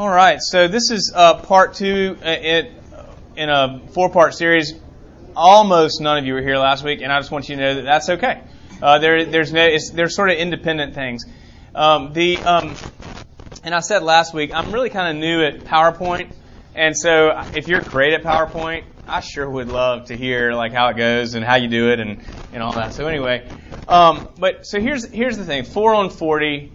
[0.00, 2.74] All right, so this is uh, part two uh, in,
[3.36, 4.72] in a four-part series.
[5.36, 7.74] Almost none of you were here last week, and I just want you to know
[7.74, 8.40] that that's okay.
[8.80, 11.26] Uh, there, there's no, it's, they're sort of independent things.
[11.74, 12.78] Um, the, um,
[13.62, 16.32] and I said last week, I'm really kind of new at PowerPoint,
[16.74, 20.88] and so if you're great at PowerPoint, I sure would love to hear like how
[20.88, 22.24] it goes and how you do it and,
[22.54, 22.94] and all that.
[22.94, 23.46] So anyway,
[23.86, 26.72] um, but so here's here's the thing: four on forty.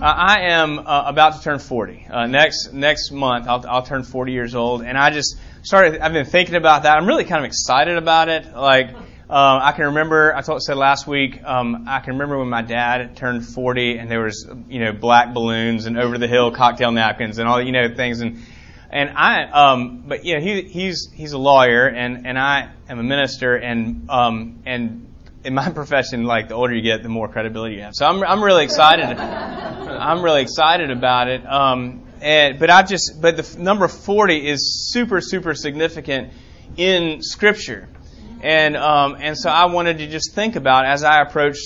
[0.00, 2.06] Uh, I am uh, about to turn 40.
[2.10, 6.00] Uh, next next month, I'll, I'll turn 40 years old, and I just started.
[6.00, 6.96] I've been thinking about that.
[6.96, 8.50] I'm really kind of excited about it.
[8.54, 8.94] Like
[9.28, 12.62] uh, I can remember, I told, said last week, um, I can remember when my
[12.62, 16.92] dad turned 40, and there was you know black balloons and over the hill cocktail
[16.92, 18.38] napkins and all you know things, and
[18.88, 23.02] and I, um, but yeah, he he's he's a lawyer, and and I am a
[23.02, 25.09] minister, and um, and
[25.44, 27.94] in my profession, like the older you get, the more credibility you have.
[27.94, 29.04] So I'm I'm really excited.
[29.04, 31.46] I'm really excited about it.
[31.46, 36.32] Um, and but I just but the number 40 is super super significant
[36.76, 37.88] in Scripture,
[38.42, 41.58] and um, and so I wanted to just think about as I approach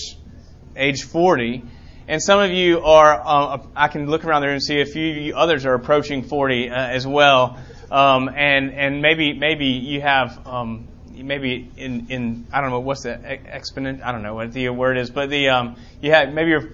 [0.75, 1.63] age 40.
[2.07, 5.33] And some of you are, uh, I can look around there and see a few
[5.35, 7.57] others are approaching 40 uh, as well.
[7.89, 10.87] Um, and, and maybe, maybe you have, um,
[11.23, 14.97] maybe in, in I don't know what's the exponent I don't know what the word
[14.97, 16.69] is, but the um, you had maybe you're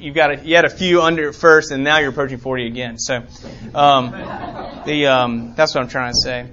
[0.00, 2.98] you've got a, you had a few under first, and now you're approaching 40 again.
[2.98, 3.22] So
[3.74, 4.10] um,
[4.86, 6.46] the um, that's what I'm trying to say.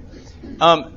[0.60, 0.94] Um,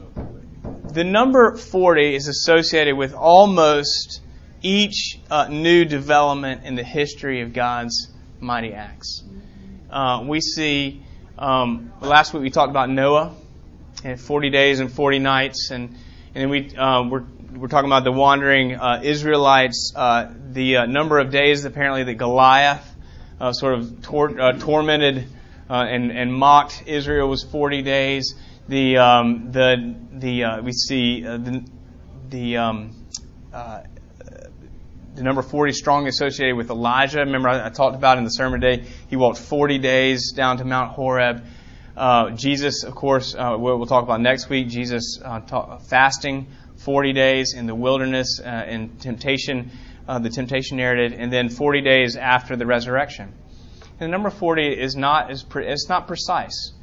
[0.91, 4.21] the number 40 is associated with almost
[4.61, 9.23] each uh, new development in the history of God's mighty acts.
[9.89, 11.03] Uh, we see
[11.37, 13.35] um, last week we talked about Noah
[14.03, 15.95] and 40 days and 40 nights and
[16.35, 17.23] and we uh, we're
[17.55, 19.93] we're talking about the wandering uh, Israelites.
[19.95, 22.87] Uh, the uh, number of days apparently that Goliath
[23.39, 25.27] uh, sort of tor- uh, tormented
[25.69, 28.35] and and mocked Israel was 40 days.
[28.67, 31.63] The um, the the we see the
[32.29, 32.95] the um,
[35.15, 37.19] the number 40 strongly associated with Elijah.
[37.19, 40.65] Remember, I, I, talked about in the sermon today, he walked 40 days down to
[40.65, 41.43] Mount Horeb.
[41.95, 44.67] Uh, Jesus, of course, uh, we'll, talk about next week.
[44.67, 49.71] Jesus uh, fasting 40 days in the wilderness uh, in temptation,
[50.07, 53.31] uh, the temptation narrative, and then 40 days after the resurrection.
[53.99, 56.73] And the number 40 is not is pre- it's not precise.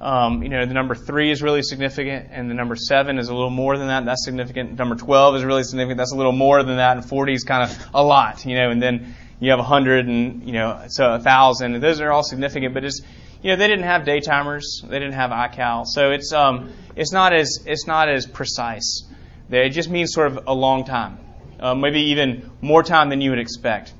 [0.00, 3.34] Um, you know, the number three is really significant, and the number seven is a
[3.34, 4.04] little more than that.
[4.06, 4.78] That's significant.
[4.78, 5.98] Number 12 is really significant.
[5.98, 8.44] That's a little more than that, and 40 is kind of a lot.
[8.46, 11.80] You know, and then you have 100 and you know so a thousand.
[11.80, 13.02] Those are all significant, but it's
[13.44, 17.34] you know, they didn't have daytimers, they didn't have iCal, so it's um, it's not
[17.34, 19.04] as it's not as precise.
[19.50, 21.18] It just means sort of a long time,
[21.60, 23.92] uh, maybe even more time than you would expect.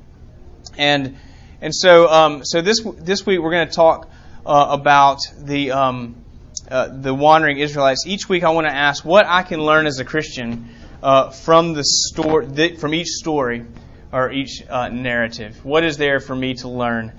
[0.78, 1.18] And
[1.60, 4.10] and so um, so this this week we're going to talk
[4.46, 6.24] uh, about the um,
[6.70, 8.06] uh, the wandering Israelites.
[8.06, 11.74] Each week I want to ask what I can learn as a Christian uh, from
[11.74, 13.66] the story from each story
[14.10, 15.62] or each uh, narrative.
[15.66, 17.12] What is there for me to learn?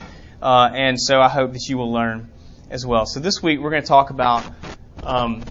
[0.46, 2.30] Uh, and so I hope that you will learn
[2.70, 3.08] as well.
[3.08, 4.46] So this week we're going to talk about
[5.02, 5.44] um,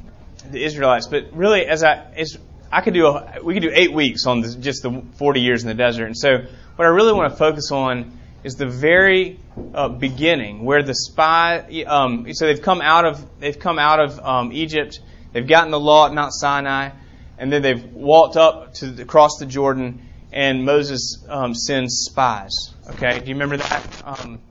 [0.53, 2.39] the Israelites, but really, as I as
[2.71, 5.63] I could do, a, we could do eight weeks on this, just the 40 years
[5.65, 6.07] in the desert.
[6.07, 6.47] And so,
[6.77, 9.41] what I really want to focus on is the very
[9.75, 11.83] uh, beginning, where the spy.
[11.89, 15.01] Um, so they've come out of they've come out of um, Egypt.
[15.33, 16.91] They've gotten the law at Mount Sinai,
[17.37, 22.73] and then they've walked up to across the Jordan, and Moses um, sends spies.
[22.91, 24.45] Okay, do you remember that?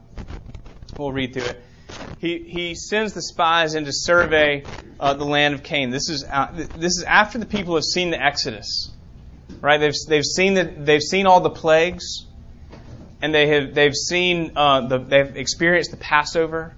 [0.96, 1.62] We'll read through it.
[2.18, 4.62] He, he sends the spies in to survey
[5.00, 5.90] uh, the land of Canaan.
[5.90, 8.90] This is, uh, this is after the people have seen the Exodus.
[9.60, 9.78] Right?
[9.78, 12.26] They've, they've, seen, the, they've seen all the plagues,
[13.20, 16.74] and they have, they've, seen, uh, the, they've experienced the Passover,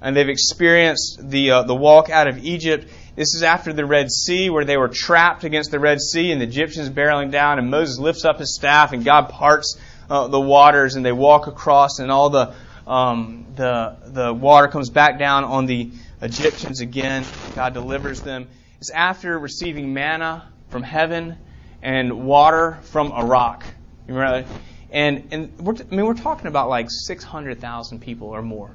[0.00, 2.88] and they've experienced the, uh, the walk out of Egypt.
[3.16, 6.40] This is after the Red Sea, where they were trapped against the Red Sea, and
[6.40, 9.76] the Egyptians barreling down, and Moses lifts up his staff, and God parts
[10.08, 12.54] uh, the waters, and they walk across, and all the
[12.86, 15.90] um, the the water comes back down on the
[16.22, 17.24] Egyptians again.
[17.54, 18.48] God delivers them.
[18.78, 21.36] It's after receiving manna from heaven
[21.82, 23.64] and water from a rock.
[24.06, 24.60] You remember that?
[24.90, 28.70] And and we're, I mean we're talking about like six hundred thousand people or more.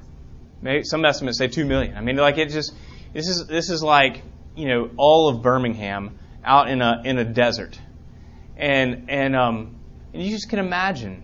[0.60, 1.96] Maybe some estimates say two million.
[1.96, 2.74] I mean like it just
[3.14, 4.22] this is this is like
[4.54, 7.78] you know all of Birmingham out in a in a desert,
[8.56, 9.76] and and um
[10.12, 11.22] and you just can imagine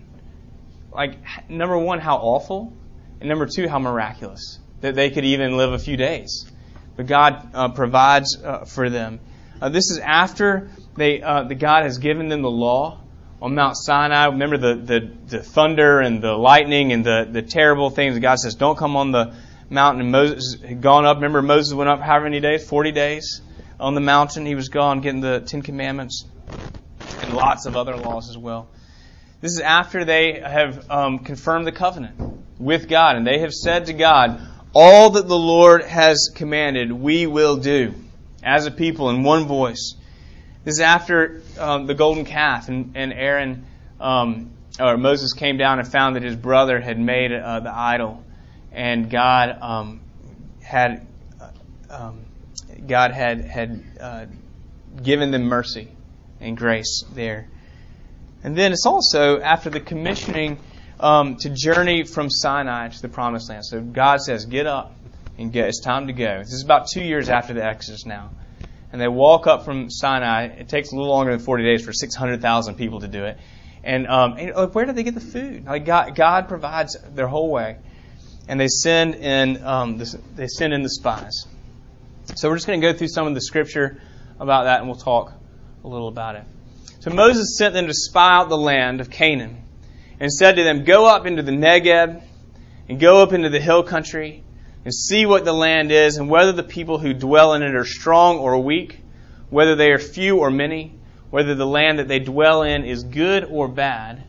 [0.90, 1.18] like
[1.50, 2.72] number one how awful
[3.20, 6.50] and number two, how miraculous that they could even live a few days.
[6.96, 9.20] But God uh, provides uh, for them.
[9.60, 13.00] Uh, this is after they, uh, the God has given them the law
[13.40, 14.26] on Mount Sinai.
[14.26, 18.18] Remember the, the, the thunder and the lightning and the, the terrible things.
[18.18, 19.34] God says, don't come on the
[19.70, 21.16] mountain, and Moses had gone up.
[21.16, 22.68] Remember, Moses went up how many days?
[22.68, 23.40] 40 days
[23.78, 24.46] on the mountain.
[24.46, 26.24] He was gone getting the Ten Commandments
[27.20, 28.68] and lots of other laws as well.
[29.40, 32.20] This is after they have um, confirmed the covenant
[32.58, 34.40] with God, and they have said to God,
[34.74, 37.94] All that the Lord has commanded, we will do
[38.42, 39.94] as a people in one voice.
[40.64, 43.64] This is after um, the golden calf, and, and Aaron
[44.00, 44.50] um,
[44.80, 48.24] or Moses came down and found that his brother had made uh, the idol,
[48.72, 50.00] and God um,
[50.62, 51.06] had
[51.40, 51.50] uh,
[51.90, 52.24] um,
[52.86, 54.26] God had had uh,
[55.02, 55.88] given them mercy
[56.40, 57.48] and grace there.
[58.42, 60.58] And then it's also after the commissioning
[61.00, 63.64] um, to journey from Sinai to the Promised Land.
[63.64, 64.94] So God says, "Get up
[65.38, 65.68] and get.
[65.68, 68.30] It's time to go." This is about two years after the Exodus now,
[68.92, 70.46] and they walk up from Sinai.
[70.46, 73.38] It takes a little longer than 40 days for 600,000 people to do it.
[73.84, 75.64] And, um, and like, where do they get the food?
[75.64, 77.78] Like God, God provides their whole way,
[78.48, 81.46] and they send in um, the, they send in the spies.
[82.34, 84.00] So we're just going to go through some of the scripture
[84.38, 85.32] about that, and we'll talk
[85.84, 86.44] a little about it.
[87.00, 89.62] So Moses sent them to spy out the land of Canaan,
[90.20, 92.22] and said to them, "Go up into the Negeb,
[92.88, 94.42] and go up into the hill country,
[94.84, 97.84] and see what the land is, and whether the people who dwell in it are
[97.84, 99.00] strong or weak,
[99.50, 100.98] whether they are few or many."
[101.30, 104.24] whether the land that they dwell in is good or bad,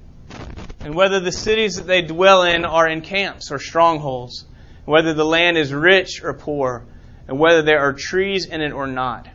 [0.81, 4.45] and whether the cities that they dwell in are in camps or strongholds,
[4.85, 6.85] whether the land is rich or poor,
[7.27, 9.27] and whether there are trees in it or not.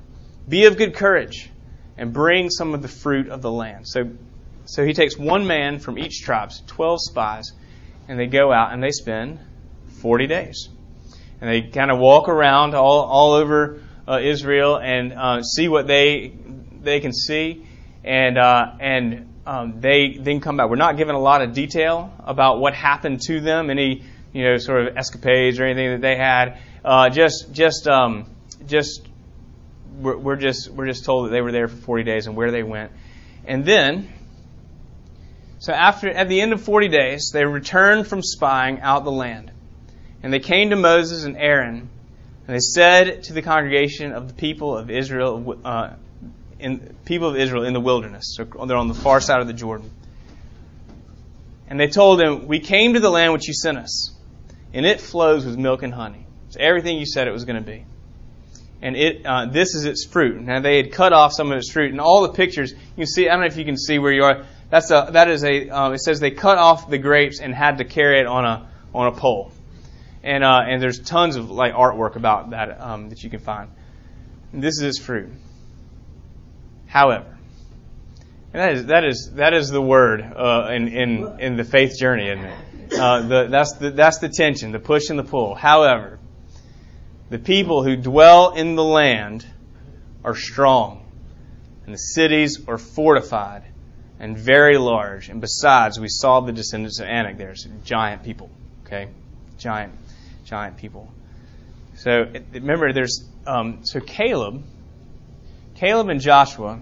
[0.49, 1.51] Be of good courage
[1.97, 3.87] and bring some of the fruit of the land.
[3.89, 4.11] So,
[4.65, 7.53] so he takes one man from each tribe, 12 spies,
[8.09, 9.39] and they go out and they spend
[10.01, 10.69] 40 days.
[11.41, 15.87] And they kind of walk around all, all over uh, Israel and uh, see what
[15.87, 16.33] they
[16.85, 17.67] they can see,
[18.05, 20.69] and uh, and um, they then come back.
[20.69, 24.59] We're not given a lot of detail about what happened to them, any you know
[24.59, 26.59] sort of escapades or anything that they had.
[26.85, 28.27] Uh, just just um,
[28.67, 29.09] just
[30.01, 32.51] we're, we're just we're just told that they were there for 40 days and where
[32.51, 32.93] they went,
[33.47, 34.13] and then.
[35.61, 39.51] So after at the end of 40 days, they returned from spying out the land.
[40.23, 41.89] And they came to Moses and Aaron,
[42.47, 45.95] and they said to the congregation of the people of Israel, uh,
[46.59, 48.35] in people of Israel in the wilderness.
[48.37, 49.91] So they're on the far side of the Jordan.
[51.69, 54.13] And they told him, We came to the land which you sent us,
[54.73, 56.27] and it flows with milk and honey.
[56.49, 57.85] It's everything you said it was going to be.
[58.83, 60.41] And it, uh, this is its fruit.
[60.43, 63.29] Now they had cut off some of its fruit, and all the pictures you see.
[63.29, 64.45] I don't know if you can see where you are.
[64.71, 65.69] That's a that is a.
[65.71, 68.69] Uh, it says they cut off the grapes and had to carry it on a
[68.95, 69.53] on a pole.
[70.23, 73.71] And uh, and there's tons of like artwork about that um, that you can find.
[74.53, 75.31] And this is its fruit.
[76.87, 77.37] However,
[78.53, 81.99] and that is that is that is the word uh, in in in the faith
[81.99, 82.99] journey, isn't it?
[82.99, 85.55] Uh, the, that's the that's the tension, the push and the pull.
[85.55, 86.19] However,
[87.35, 89.45] the people who dwell in the land
[90.23, 91.05] are strong,
[91.85, 93.65] and the cities are fortified
[94.21, 95.29] and very large.
[95.31, 98.53] And besides, we saw the descendants of Anak there, so giant people.
[98.87, 99.09] Okay,
[99.59, 99.95] giant,
[100.45, 101.13] giant people.
[101.97, 104.63] So remember, there's um, so Caleb
[105.75, 106.81] Caleb and Joshua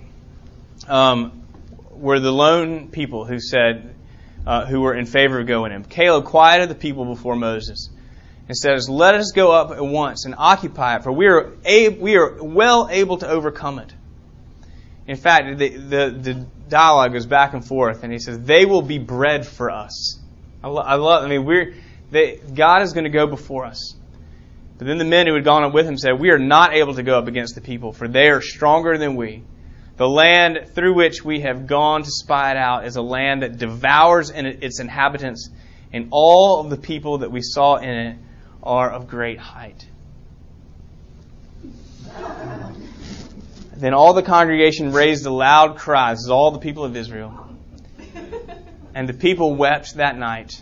[0.87, 1.45] um,
[1.93, 3.95] were the lone people who said,
[4.47, 5.83] uh, who were in favor of going in.
[5.83, 7.89] Caleb quieted the people before Moses
[8.49, 12.17] and says, Let us go up at once and occupy it, for we are, we
[12.17, 13.93] are well able to overcome it.
[15.07, 18.83] In fact, the, the, the, dialogue goes back and forth, and he says, They will
[18.83, 20.19] be bread for us.
[20.65, 21.75] I, lo- I love, I mean, we're,
[22.11, 23.95] they, God is going to go before us.
[24.79, 26.95] But then the men who had gone up with him said, We are not able
[26.95, 29.45] to go up against the people, for they are stronger than we.
[29.99, 33.59] The land through which we have gone to spy it out is a land that
[33.59, 35.51] devours its inhabitants,
[35.93, 38.17] and all of the people that we saw in it
[38.63, 39.87] are of great height.
[43.77, 46.13] Then all the congregation raised a loud cry.
[46.13, 47.49] This is all the people of Israel.
[48.95, 50.61] And the people wept that night.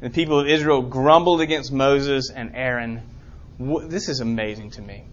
[0.00, 3.02] The people of Israel grumbled against Moses and Aaron
[3.58, 5.04] this is amazing to me.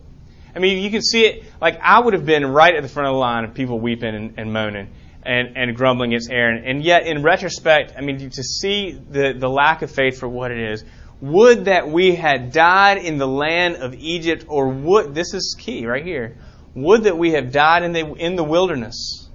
[0.56, 1.46] I mean, you can see it.
[1.62, 4.14] Like I would have been right at the front of the line of people weeping
[4.16, 4.90] and, and moaning
[5.24, 6.64] and, and grumbling against Aaron.
[6.66, 10.52] And yet, in retrospect, I mean, to see the, the lack of faith for what
[10.52, 10.84] it is,
[11.24, 15.86] would that we had died in the land of Egypt, or would, this is key
[15.86, 16.36] right here,
[16.76, 19.30] would that we have died in the, in the wilderness.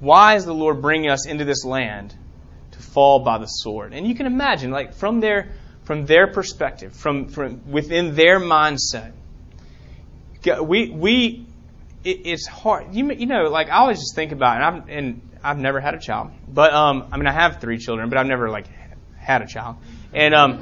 [0.00, 2.12] Why is the Lord bringing us into this land
[2.72, 3.92] to fall by the sword?
[3.92, 5.52] And you can imagine, like, from their
[5.84, 9.12] from their perspective, from, from within their mindset.
[10.44, 11.46] We, we,
[12.04, 12.94] it, it's hard.
[12.94, 15.80] You, you know, like I always just think about, it, and, I'm, and I've never
[15.80, 18.66] had a child, but um, I mean, I have three children, but I've never like
[19.28, 19.76] had a child,
[20.12, 20.58] and um,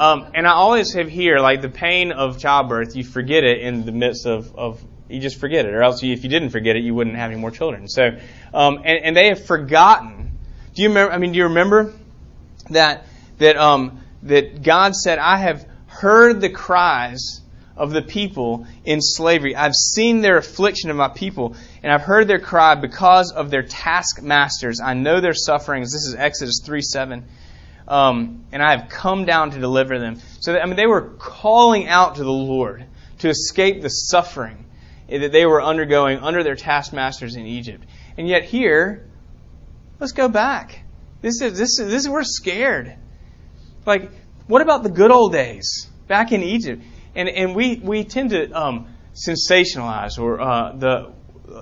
[0.00, 3.84] Um, and I always have here, like the pain of childbirth, you forget it in
[3.84, 6.74] the midst of, of you just forget it, or else you, if you didn't forget
[6.74, 7.86] it, you wouldn't have any more children.
[7.86, 8.16] So,
[8.54, 10.38] um, and, and they have forgotten.
[10.74, 11.12] Do you remember?
[11.12, 11.92] I mean, do you remember
[12.70, 13.04] that
[13.38, 17.42] that um, that God said, "I have heard the cries
[17.76, 19.54] of the people in slavery.
[19.54, 23.64] I've seen their affliction of my people, and I've heard their cry because of their
[23.64, 24.80] taskmasters.
[24.80, 27.24] I know their sufferings." This is Exodus three seven.
[27.90, 30.20] Um, and I have come down to deliver them.
[30.38, 32.86] So, that, I mean, they were calling out to the Lord
[33.18, 34.64] to escape the suffering
[35.08, 37.84] that they were undergoing under their taskmasters in Egypt.
[38.16, 39.08] And yet here,
[39.98, 40.84] let's go back.
[41.20, 42.96] This is this is this is we're scared.
[43.84, 44.10] Like,
[44.46, 46.82] what about the good old days back in Egypt?
[47.14, 51.12] And and we we tend to um, sensationalize or uh, the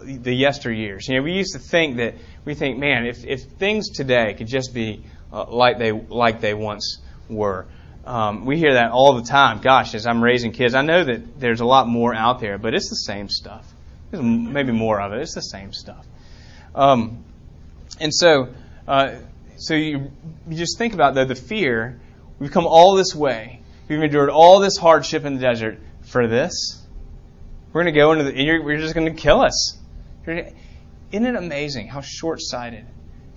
[0.05, 1.09] the yesteryears.
[1.09, 4.47] You know, we used to think that we think, man, if if things today could
[4.47, 7.67] just be uh, like they like they once were.
[8.05, 9.61] Um, we hear that all the time.
[9.61, 12.75] Gosh, as I'm raising kids, I know that there's a lot more out there, but
[12.75, 13.71] it's the same stuff.
[14.11, 15.21] There's maybe more of it.
[15.21, 16.07] It's the same stuff.
[16.75, 17.25] Um,
[18.01, 18.49] and so,
[18.87, 19.17] uh,
[19.57, 20.11] so you,
[20.49, 22.01] you just think about though the fear.
[22.39, 23.61] We've come all this way.
[23.89, 26.83] We've endured all this hardship in the desert for this.
[27.73, 28.43] We're going to go into the.
[28.43, 29.77] You're, you're just going to kill us.
[30.27, 30.55] Isn't
[31.13, 32.87] it amazing how short-sighted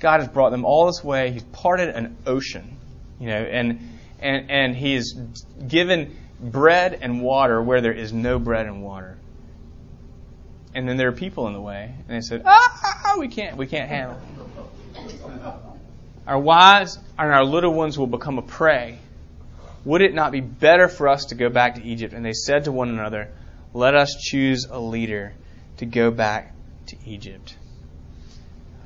[0.02, 1.32] God has brought them all this way?
[1.32, 2.78] He's parted an ocean,
[3.20, 3.80] you know, and
[4.20, 5.14] and, and he has
[5.68, 9.18] given bread and water where there is no bread and water.
[10.74, 13.68] And then there are people in the way, and they said, "Ah, we can't, we
[13.68, 15.54] can't handle it."
[16.28, 19.00] Our wives and our little ones will become a prey.
[19.86, 22.14] Would it not be better for us to go back to Egypt?
[22.14, 23.30] And they said to one another,
[23.74, 25.34] "Let us choose a leader
[25.78, 26.54] to go back
[26.88, 27.56] to Egypt."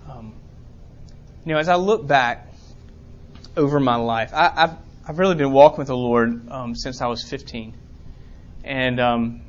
[0.10, 0.34] Um,
[1.46, 2.48] you know, as I look back
[3.56, 7.08] over my life, I, have I've really been walking with the Lord um, since I
[7.08, 7.76] was 15,
[8.64, 9.42] and um,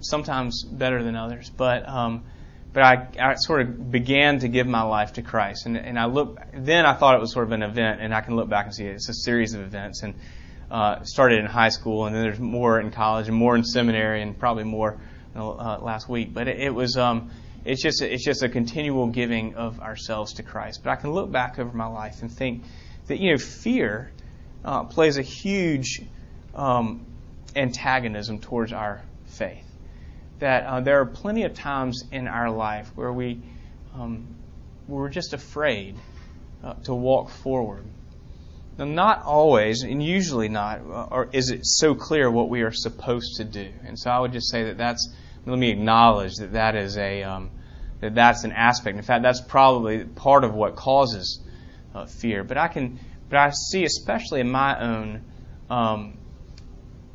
[0.00, 1.50] sometimes better than others.
[1.50, 2.22] But um,
[2.72, 6.04] but I, I sort of began to give my life to Christ, and, and I
[6.04, 6.38] look.
[6.54, 8.74] Then I thought it was sort of an event, and I can look back and
[8.74, 8.94] see it.
[8.94, 10.14] it's a series of events, and
[10.70, 14.22] uh, started in high school, and then there's more in college, and more in seminary,
[14.22, 15.00] and probably more
[15.34, 16.32] uh, last week.
[16.32, 16.96] But it, it was.
[16.96, 17.32] Um,
[17.64, 20.80] it's just a, it's just a continual giving of ourselves to Christ.
[20.82, 22.64] But I can look back over my life and think
[23.06, 24.10] that you know fear
[24.64, 26.02] uh, plays a huge
[26.54, 27.04] um,
[27.54, 29.66] antagonism towards our faith.
[30.38, 33.40] That uh, there are plenty of times in our life where we
[33.94, 34.26] um,
[34.88, 35.96] we're just afraid
[36.64, 37.84] uh, to walk forward.
[38.78, 42.72] Now, not always, and usually not, uh, or is it so clear what we are
[42.72, 43.68] supposed to do.
[43.84, 45.14] And so I would just say that that's.
[45.46, 47.50] Let me acknowledge that that is a um,
[48.00, 48.96] that that's an aspect.
[48.96, 51.40] In fact, that's probably part of what causes
[51.94, 52.44] uh, fear.
[52.44, 55.22] But I can but I see, especially in my own,
[55.70, 56.18] um,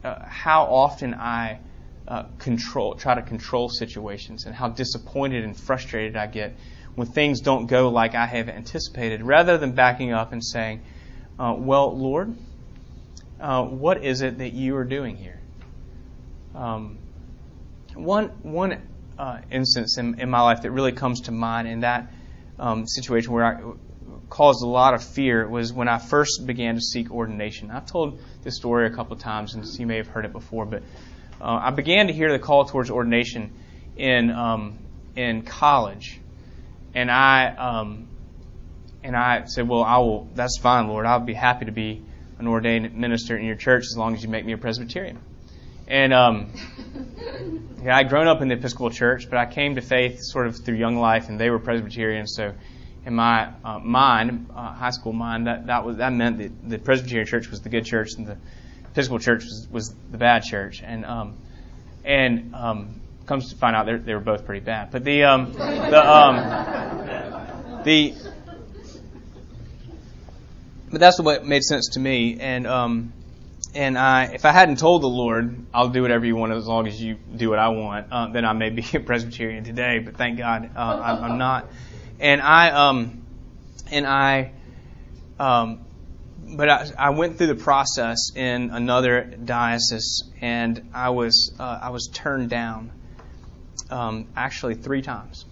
[0.04, 1.60] uh, how often I
[2.08, 6.56] uh, control, try to control situations, and how disappointed and frustrated I get
[6.96, 10.84] when things don't go like I have anticipated, rather than backing up and saying,
[11.38, 12.36] uh, "Well, Lord,
[13.40, 15.40] uh, what is it that you are doing here?"
[16.56, 17.00] Um,
[17.96, 18.82] one one
[19.18, 22.12] uh, instance in, in, my life that really comes to mind in that
[22.60, 23.62] um, situation where I
[24.30, 27.72] caused a lot of fear was when I first began to seek ordination.
[27.72, 30.66] I've told this story a couple of times, and you may have heard it before,
[30.66, 30.84] but
[31.42, 33.54] uh, I began to hear the call towards ordination
[33.96, 34.78] in um,
[35.16, 36.20] in college,
[36.94, 38.08] and I um,
[39.04, 40.28] and I said, "Well, I will.
[40.36, 41.06] That's fine, Lord.
[41.06, 42.04] I'll be happy to be
[42.40, 45.20] an ordained minister in your church as long as you make me a Presbyterian."
[45.88, 46.52] And um,
[47.84, 50.58] yeah, I'd grown up in the Episcopal Church, but I came to faith sort of
[50.58, 52.54] through young life, and they were Presbyterian, so
[53.06, 56.80] in my uh, mind, uh, high school mind, that that was that meant that the
[56.80, 58.38] Presbyterian church was the good church and the
[58.92, 61.38] Episcopal church was, was the bad church, and um,
[62.04, 64.90] and um, comes to find out they were both pretty bad.
[64.90, 66.36] But the um, the um,
[67.84, 68.16] the
[70.90, 73.14] but that's what made sense to me, and um,
[73.76, 76.88] and I, if I hadn't told the Lord, I'll do whatever you want as long
[76.88, 80.00] as you do what I want, uh, then I may be a Presbyterian today.
[80.00, 81.70] But thank God uh, I'm, I'm not
[82.20, 83.26] and I um,
[83.92, 84.52] and I
[85.40, 85.86] um,
[86.56, 91.90] but I, I, went through the process in another diocese, and I was uh, I
[91.90, 92.92] was turned down
[93.90, 95.46] um, actually three times,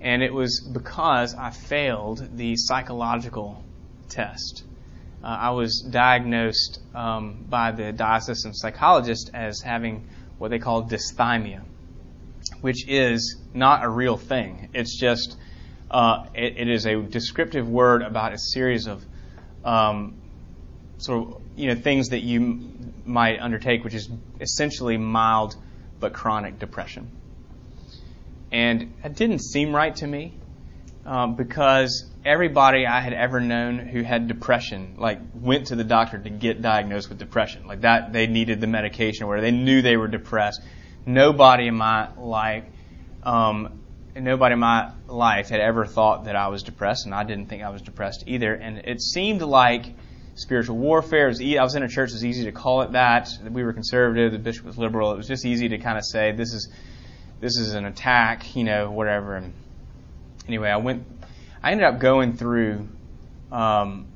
[0.00, 3.62] and it was because I failed the psychological
[4.08, 4.64] test.
[5.26, 10.06] Uh, I was diagnosed um, by the diocesan psychologist as having
[10.38, 11.62] what they call dysthymia,
[12.60, 14.68] which is not a real thing.
[14.72, 15.36] It's just
[15.90, 19.04] uh, it, it is a descriptive word about a series of
[19.64, 20.16] um,
[20.98, 22.62] sort of you know things that you
[23.04, 24.08] might undertake, which is
[24.40, 25.56] essentially mild
[25.98, 27.10] but chronic depression.
[28.52, 30.34] And it didn't seem right to me
[31.04, 36.18] um, because everybody I had ever known who had depression, like, went to the doctor
[36.18, 37.66] to get diagnosed with depression.
[37.66, 40.60] Like that, they needed the medication where they knew they were depressed.
[41.06, 42.64] Nobody in my life,
[43.22, 43.80] um,
[44.16, 47.62] nobody in my life had ever thought that I was depressed, and I didn't think
[47.62, 48.52] I was depressed either.
[48.54, 49.94] And it seemed like
[50.34, 51.28] spiritual warfare.
[51.28, 53.28] Was I was in a church; it was easy to call it that.
[53.48, 54.32] We were conservative.
[54.32, 55.12] The bishop was liberal.
[55.12, 56.68] It was just easy to kind of say this is
[57.40, 59.36] this is an attack, you know, whatever.
[59.36, 59.52] And
[60.48, 61.04] anyway, I went.
[61.62, 62.88] I ended up going through
[63.50, 64.06] um,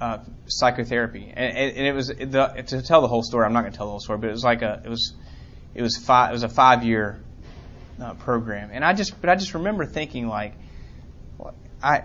[0.00, 3.44] uh, psychotherapy, and, and, it was the, to tell the whole story.
[3.44, 5.14] I'm not going to tell the whole story, but it was like a it was
[5.74, 7.20] it was five it was a five year
[8.00, 10.54] uh, program, and I just but I just remember thinking like
[11.82, 12.02] I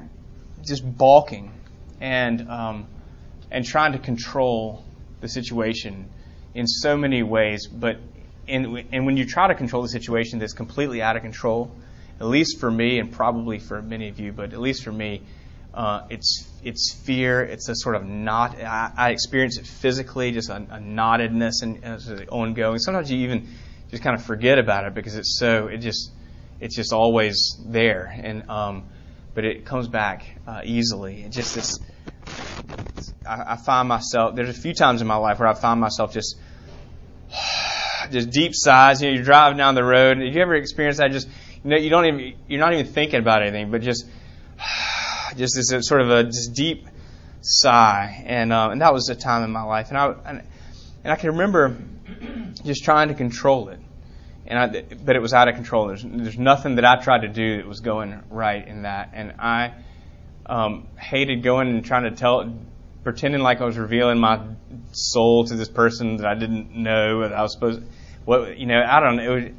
[0.65, 1.51] just balking
[1.99, 2.87] and um,
[3.51, 4.83] and trying to control
[5.21, 6.09] the situation
[6.53, 7.67] in so many ways.
[7.67, 7.97] But
[8.47, 8.73] and
[9.05, 11.71] when you try to control the situation that's completely out of control,
[12.23, 15.21] at least for me and probably for many of you, but at least for me,
[15.73, 17.43] uh, it's it's fear.
[17.43, 18.57] It's a sort of knot.
[18.61, 22.79] I, I experience it physically, just a, a knottedness and uh, ongoing.
[22.79, 23.49] Sometimes you even
[23.91, 26.11] just kind of forget about it because it's so it just
[26.61, 28.05] it's just always there.
[28.05, 28.85] And um,
[29.33, 31.23] but it comes back uh, easily.
[31.23, 31.77] It just this
[33.27, 36.13] I, I find myself there's a few times in my life where I find myself
[36.13, 36.37] just
[38.11, 39.01] just deep sighs.
[39.01, 40.19] You know, you're driving down the road.
[40.19, 41.11] Did you ever experience that?
[41.11, 41.27] Just
[41.71, 44.05] know, you don't even you're not even thinking about anything, but just
[45.35, 46.87] just this sort of a just deep
[47.41, 50.43] sigh, and um, and that was a time in my life, and I and,
[51.03, 51.77] and I can remember
[52.63, 53.79] just trying to control it,
[54.47, 55.87] and I, but it was out of control.
[55.87, 59.33] There's there's nothing that I tried to do that was going right in that, and
[59.39, 59.73] I
[60.45, 62.53] um, hated going and trying to tell
[63.03, 64.39] pretending like I was revealing my
[64.93, 67.81] soul to this person that I didn't know that I was supposed.
[68.25, 69.35] What you know, I don't know.
[69.35, 69.51] It Was,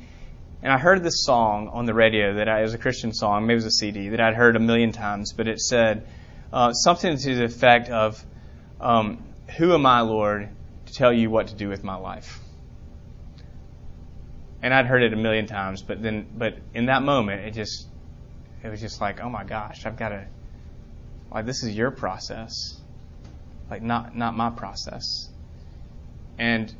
[0.65, 3.47] and I heard this song on the radio that I, it was a Christian song,
[3.47, 6.09] maybe it was a CD that I'd heard a million times, but it said
[6.53, 8.25] uh, something to the effect of,
[8.81, 9.23] um,
[9.59, 10.49] "Who am I, Lord,
[10.87, 12.41] to tell you what to do with my life?"
[14.63, 17.87] And I'd heard it a million times, but then, but in that moment, it just,
[18.65, 20.27] it was just like, oh my gosh, I've got to,
[21.31, 22.81] like, this is your process
[23.71, 25.29] like not not my process.
[26.39, 26.73] And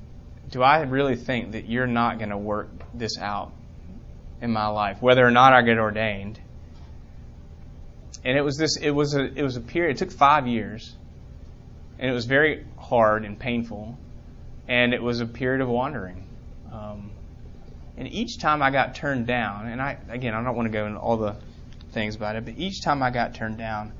[0.51, 3.53] do I really think that you're not going to work this out
[4.41, 6.41] in my life, whether or not I get ordained?
[8.25, 8.77] And it was this.
[8.77, 9.23] It was a.
[9.23, 9.97] It was a period.
[9.97, 10.95] It took five years,
[11.99, 13.99] and it was very hard and painful,
[14.67, 16.27] and it was a period of wandering.
[16.73, 17.11] Um,
[17.97, 20.87] and each time I got turned down, and I again I don't want to go
[20.87, 21.37] into all the
[21.93, 23.93] things about it, but each time I got turned down,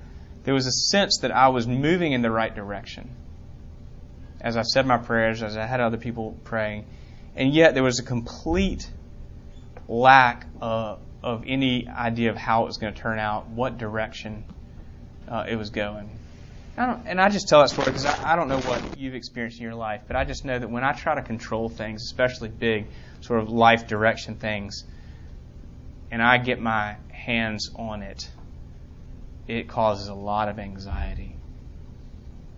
[0.45, 3.11] there was a sense that I was moving in the right direction.
[4.41, 6.87] As I said my prayers, as I had other people praying,
[7.37, 8.91] and yet there was a complete
[9.89, 14.45] lack of, of any idea of how it was going to turn out, what direction
[15.29, 16.11] uh, it was going.
[16.77, 19.59] I and I just tell that story because I, I don't know what you've experienced
[19.59, 22.49] in your life, but I just know that when I try to control things, especially
[22.49, 22.87] big
[23.21, 24.85] sort of life direction things,
[26.11, 28.29] and I get my hands on it,
[29.47, 31.37] it causes a lot of anxiety.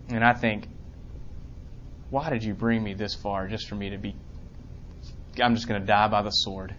[0.09, 0.67] And I think,
[2.09, 4.15] why did you bring me this far just for me to be?
[5.41, 6.73] I'm just going to die by the sword.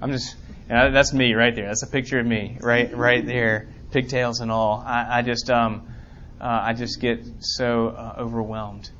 [0.00, 0.36] I'm just.
[0.68, 1.66] that's me right there.
[1.66, 4.82] That's a picture of me right right there, pigtails and all.
[4.84, 5.88] I, I just um,
[6.40, 8.90] uh, I just get so uh, overwhelmed,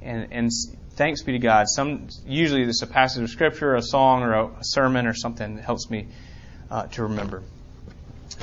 [0.00, 0.50] and and
[0.92, 1.68] thanks be to God.
[1.68, 5.56] Some usually there's a passage of scripture, a song, or a, a sermon, or something
[5.56, 6.08] that helps me
[6.70, 7.42] uh, to remember.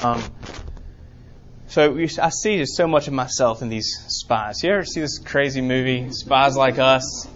[0.04, 0.24] Um,
[1.68, 4.64] so I see just so much of myself in these spies.
[4.64, 7.28] You ever see this crazy movie, Spies Like Us?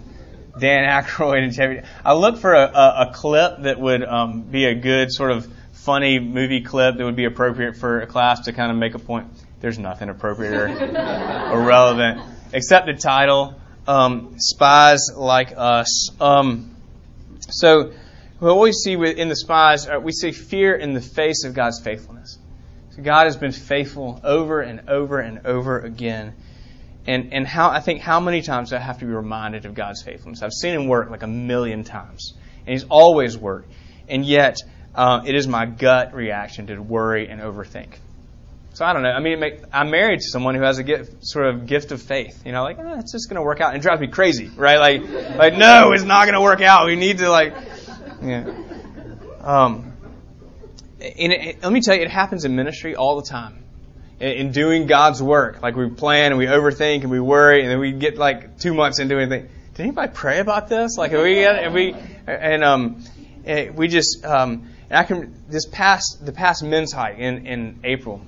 [0.58, 1.82] Dan Aykroyd and Chevy.
[2.06, 5.52] I look for a, a, a clip that would um, be a good sort of
[5.72, 9.00] funny movie clip that would be appropriate for a class to kind of make a
[9.00, 9.28] point.
[9.60, 10.68] There's nothing appropriate or,
[11.52, 12.22] or relevant
[12.54, 13.56] except the title,
[13.88, 16.10] um, Spies Like Us.
[16.22, 16.76] Um,
[17.40, 17.92] so
[18.40, 21.82] what we see in the spies, uh, we see fear in the face of God's
[21.82, 22.38] faithfulness.
[22.92, 26.36] So God has been faithful over and over and over again.
[27.06, 30.02] And, and how, I think how many times I have to be reminded of God's
[30.04, 30.42] faithfulness.
[30.42, 32.34] I've seen him work like a million times.
[32.66, 33.72] And he's always worked.
[34.08, 34.58] And yet,
[34.96, 37.96] uh, it is my gut reaction to worry and overthink.
[38.74, 39.12] So I don't know.
[39.12, 42.02] I mean, make, I'm married to someone who has a gift, sort of gift of
[42.02, 42.42] faith.
[42.44, 44.50] You know, like oh, it's just going to work out, and it drives me crazy,
[44.56, 44.80] right?
[44.80, 46.88] Like, like no, it's not going to work out.
[46.88, 47.54] We need to like,
[48.24, 48.52] yeah.
[49.42, 49.94] Um,
[51.00, 53.63] and it, let me tell you, it happens in ministry all the time.
[54.24, 55.62] In doing God's work.
[55.62, 58.74] Like we plan and we overthink and we worry, and then we get like two
[58.74, 60.98] months into think, did anybody pray about this?
[60.98, 61.96] Like, we and we,
[62.28, 63.04] and um,
[63.44, 67.80] and we just, um, and I can this past the past men's hike in in
[67.84, 68.22] April,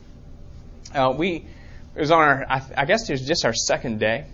[0.93, 1.45] uh, we
[1.95, 4.25] it was on our I, I guess it was just our second day,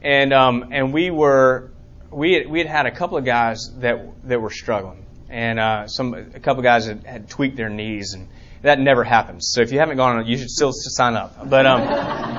[0.00, 1.70] and um, and we were
[2.10, 5.86] we had, we had had a couple of guys that that were struggling, and uh,
[5.88, 8.28] some a couple of guys had, had tweaked their knees and
[8.64, 9.50] that never happens.
[9.52, 11.48] So if you haven't gone on, you should still sign up.
[11.48, 11.82] But um,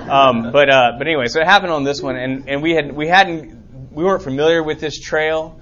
[0.10, 2.92] um, but uh, but anyway, so it happened on this one, and and we had
[2.92, 5.60] we hadn't we weren't familiar with this trail.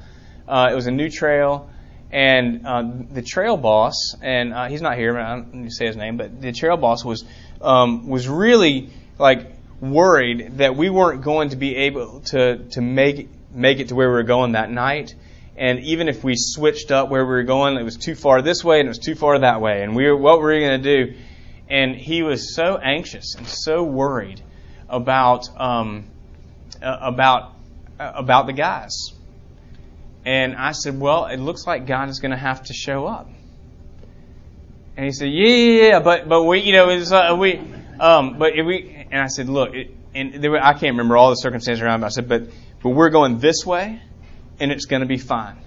[0.47, 1.69] Uh, it was a new trail,
[2.11, 5.85] and uh, the trail boss, and uh, he's not here, I don't need to say
[5.87, 7.25] his name, but the trail boss was
[7.61, 9.47] um, was really like
[9.81, 14.07] worried that we weren't going to be able to to make make it to where
[14.07, 15.13] we were going that night
[15.55, 18.63] and even if we switched up where we were going, it was too far this
[18.63, 19.83] way and it was too far that way.
[19.83, 21.15] And we what were we going to do?
[21.69, 24.41] And he was so anxious and so worried
[24.89, 26.05] about um,
[26.81, 27.53] uh, about
[27.99, 29.11] uh, about the guys.
[30.25, 33.29] And I said, "Well, it looks like God is going to have to show up."
[34.95, 37.59] And he said, "Yeah, yeah, yeah, but but we, you know, it's, uh, we,
[37.99, 41.35] um, but we." And I said, "Look," it, and were, I can't remember all the
[41.35, 42.01] circumstances around.
[42.01, 42.49] But I said, "But
[42.81, 44.01] but we're going this way."
[44.59, 45.57] And it's going to be fine.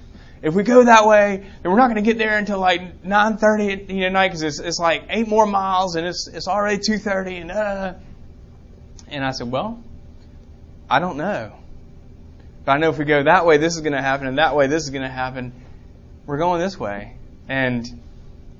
[0.42, 3.88] If we go that way, then we're not going to get there until like 9:30
[3.88, 7.40] you know, night because it's, it's like eight more miles and it's it's already 2:30
[7.40, 7.94] and uh.
[9.08, 9.82] And I said, well,
[10.90, 11.52] I don't know.
[12.64, 14.56] But I know if we go that way, this is going to happen, and that
[14.56, 15.52] way, this is going to happen.
[16.26, 17.16] We're going this way,
[17.48, 17.86] and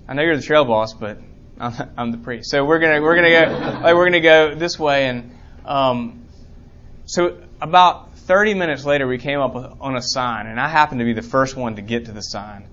[0.06, 1.18] I know you're the trail boss, but
[1.58, 2.50] I'm, I'm the priest.
[2.50, 6.24] So we're gonna we're gonna go like we're gonna go this way, and um,
[7.06, 11.04] so about 30 minutes later, we came up on a sign, and I happened to
[11.04, 12.68] be the first one to get to the sign.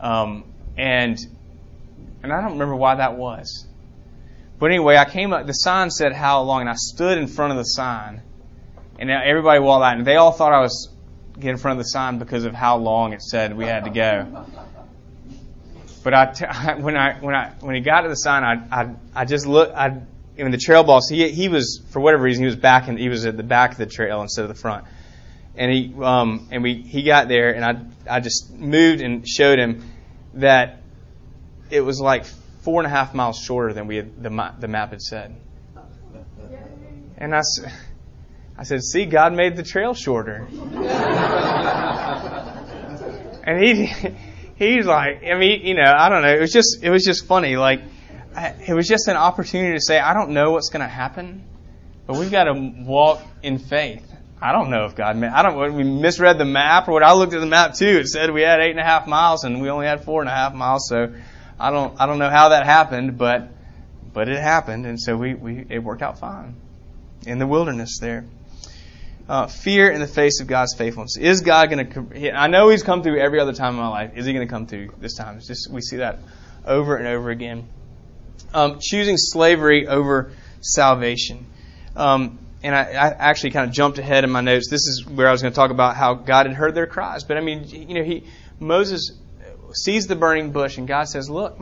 [0.00, 0.44] Um,
[0.76, 1.18] and
[2.22, 3.66] and I don't remember why that was.
[4.58, 5.46] But anyway, I came up.
[5.46, 8.20] The sign said how long, and I stood in front of the sign,
[8.98, 10.90] and everybody walked out, and they all thought I was
[11.34, 13.90] getting in front of the sign because of how long it said we had to
[13.90, 14.44] go.
[16.02, 16.44] But I, t-
[16.82, 19.72] when I when I when he got to the sign, I I, I just looked.
[19.74, 20.02] I
[20.40, 22.98] I mean, the trail boss, he he was for whatever reason he was back and
[22.98, 24.86] he was at the back of the trail instead of the front,
[25.56, 29.58] and he um and we he got there and I I just moved and showed
[29.58, 29.84] him
[30.34, 30.82] that
[31.70, 32.24] it was like
[32.62, 35.36] four and a half miles shorter than we had, the the map had said,
[37.18, 37.42] and I
[38.56, 40.46] I said, see, God made the trail shorter,
[43.44, 43.86] and he
[44.56, 47.26] he's like, I mean, you know, I don't know, it was just it was just
[47.26, 47.80] funny, like
[48.36, 51.44] it was just an opportunity to say, I don't know what's going to happen,
[52.06, 54.06] but we've got to walk in faith.
[54.42, 57.02] I don't know if God meant, I don't, we misread the map or what.
[57.02, 57.98] I looked at the map too.
[57.98, 60.30] It said we had eight and a half miles and we only had four and
[60.30, 60.88] a half miles.
[60.88, 61.12] So
[61.58, 63.48] I don't, I don't know how that happened, but,
[64.14, 64.86] but it happened.
[64.86, 66.56] And so we, we, it worked out fine
[67.26, 68.24] in the wilderness there.
[69.28, 71.16] Uh, fear in the face of God's faithfulness.
[71.16, 72.32] Is God going to?
[72.32, 74.12] I know He's come through every other time in my life.
[74.16, 75.36] Is He going to come through this time?
[75.36, 76.18] It's just we see that
[76.66, 77.68] over and over again
[78.52, 81.46] um, choosing slavery over salvation.
[81.96, 84.68] Um, and I, I, actually kind of jumped ahead in my notes.
[84.70, 87.24] This is where I was going to talk about how God had heard their cries.
[87.24, 88.24] But I mean, you know, he
[88.58, 89.18] Moses
[89.72, 91.58] sees the burning bush, and God says, "Look,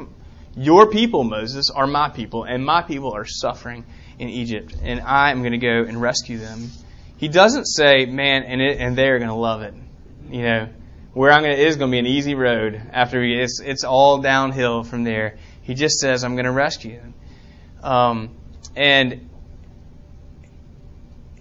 [0.57, 3.85] your people, Moses, are my people, and my people are suffering
[4.19, 6.69] in Egypt, and I am going to go and rescue them."
[7.17, 9.75] He doesn't say, "Man, and it, and they're going to love it."
[10.31, 10.69] You know,
[11.15, 12.81] where I'm going to is going to be an easy road.
[12.93, 15.39] After it's it's all downhill from there.
[15.69, 17.87] He just says, I'm going to rescue you.
[17.87, 18.31] Um,
[18.75, 19.29] and,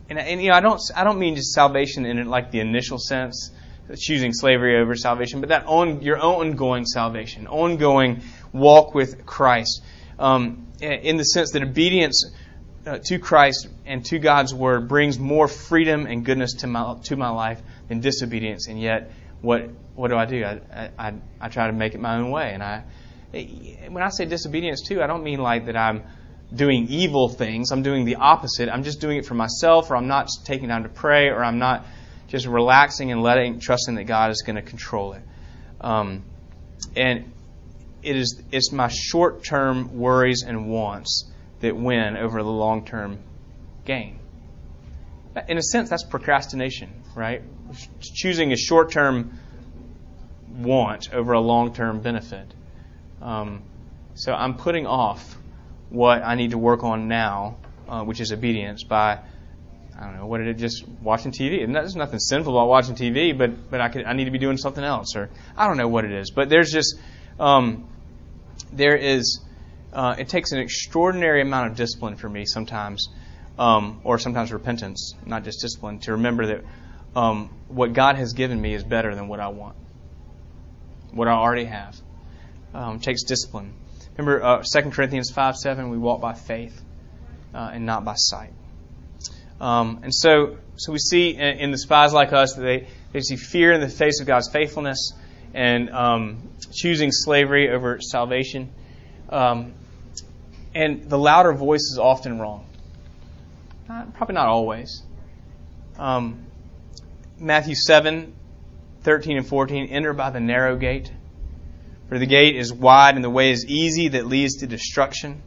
[0.09, 2.99] and, and, you know, I don't, I don't mean just salvation in like the initial
[2.99, 3.51] sense,
[3.97, 9.81] choosing slavery over salvation, but that on, your ongoing salvation, ongoing walk with Christ,
[10.19, 12.29] um, in the sense that obedience
[12.85, 17.15] uh, to Christ and to God's word brings more freedom and goodness to my to
[17.15, 18.67] my life than disobedience.
[18.67, 19.09] And yet,
[19.39, 20.43] what what do I do?
[20.43, 22.83] I I, I try to make it my own way, and I
[23.31, 26.03] when I say disobedience too, I don't mean like that I'm
[26.53, 27.71] doing evil things.
[27.71, 28.69] I'm doing the opposite.
[28.69, 31.59] I'm just doing it for myself, or I'm not taking time to pray, or I'm
[31.59, 31.85] not
[32.27, 35.21] just relaxing and letting, trusting that God is going to control it.
[35.81, 36.23] Um,
[36.95, 37.31] and
[38.03, 43.19] it is it's my short-term worries and wants that win over the long-term
[43.85, 44.19] gain.
[45.47, 47.41] In a sense, that's procrastination, right?
[48.01, 49.37] Choosing a short-term
[50.49, 52.53] want over a long-term benefit.
[53.21, 53.63] Um,
[54.15, 55.37] so I'm putting off
[55.89, 59.19] what I need to work on now, uh, which is obedience, by
[59.99, 61.63] I don't know what it is, just watching TV.
[61.63, 64.37] And there's nothing sinful about watching TV, but but I could I need to be
[64.37, 66.31] doing something else, or I don't know what it is.
[66.31, 66.95] But there's just
[67.39, 67.87] um,
[68.71, 69.41] there is
[69.93, 73.09] uh, it takes an extraordinary amount of discipline for me sometimes,
[73.57, 76.63] um, or sometimes repentance, not just discipline, to remember that
[77.15, 79.75] um, what God has given me is better than what I want,
[81.11, 81.99] what I already have.
[82.73, 83.73] Um, takes discipline.
[84.17, 86.81] Remember uh, 2 Corinthians 5 7, we walk by faith
[87.53, 88.51] uh, and not by sight.
[89.59, 93.21] Um, and so, so we see in, in, the spies like us that they, they
[93.21, 95.13] see fear in the face of God's faithfulness
[95.53, 98.71] and um, choosing slavery over salvation.
[99.29, 99.73] Um,
[100.75, 102.67] and the louder voice is often wrong.
[103.89, 105.01] Not, probably not always.
[105.97, 106.45] Um,
[107.39, 108.35] Matthew 7,
[109.01, 111.11] 13 and 14, enter by the narrow gate.
[112.09, 115.41] For the gate is wide and the way is easy that leads to destruction,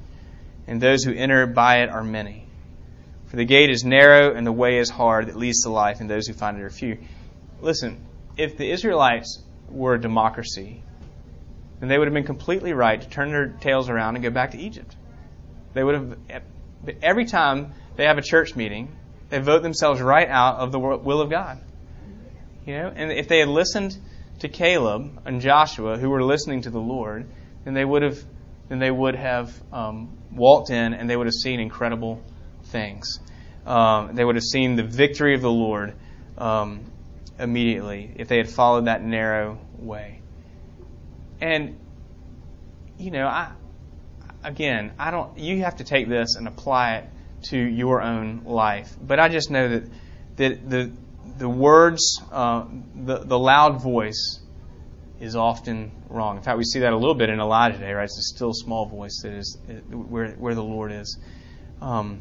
[0.67, 2.47] and those who enter by it are many.
[3.27, 6.11] For the gate is narrow and the way is hard that leads to life, and
[6.11, 6.99] those who find it are few.
[7.61, 8.05] Listen,
[8.37, 10.83] if the Israelites were a democracy,
[11.79, 14.51] then they would have been completely right to turn their tails around and go back
[14.51, 14.95] to Egypt.
[15.73, 16.19] They would have,
[17.03, 18.95] every time they have a church meeting,
[19.31, 21.61] they vote themselves right out of the will of God.
[22.67, 23.97] You know, and if they had listened
[24.41, 27.29] to Caleb and Joshua, who were listening to the Lord,
[27.65, 28.19] then they would have,
[28.69, 32.23] then they would have um, walked in and they would have seen incredible
[32.65, 33.21] things.
[33.67, 35.95] Um, they would have seen the victory of the Lord
[36.39, 36.85] um,
[37.39, 40.21] immediately if they had followed that narrow way.
[41.41, 41.79] And
[42.99, 43.53] you know, I
[44.45, 45.39] again, I don't.
[45.39, 47.05] You have to take this and apply it
[47.45, 48.95] to your own life.
[49.01, 49.91] But I just know that
[50.37, 50.93] that the
[51.41, 54.41] the words, uh, the the loud voice,
[55.21, 56.37] is often wrong.
[56.37, 58.05] In fact, we see that a little bit in Elijah today, right?
[58.05, 59.59] It's a still small voice that is
[59.91, 61.19] where where the Lord is.
[61.81, 62.21] Um,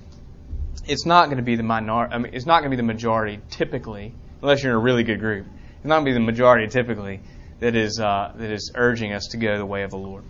[0.88, 2.14] it's not going to be the minority.
[2.14, 5.04] I mean, it's not going to be the majority typically, unless you're in a really
[5.04, 5.46] good group.
[5.76, 7.20] It's not going to be the majority typically
[7.60, 10.24] that is uh, that is urging us to go the way of the Lord.